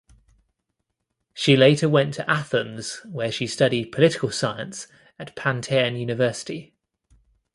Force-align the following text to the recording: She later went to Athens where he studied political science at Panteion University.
She 1.35 1.55
later 1.55 1.87
went 1.87 2.15
to 2.15 2.27
Athens 2.27 3.01
where 3.05 3.29
he 3.29 3.45
studied 3.45 3.91
political 3.91 4.31
science 4.31 4.87
at 5.19 5.35
Panteion 5.35 5.95
University. 5.95 6.73